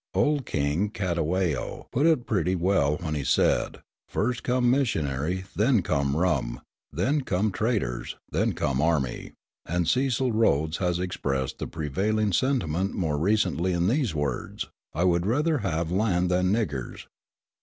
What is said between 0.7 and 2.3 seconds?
Cetewayo put it